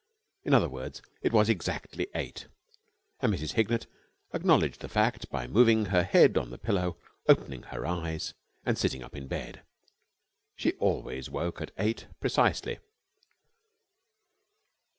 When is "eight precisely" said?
11.77-12.79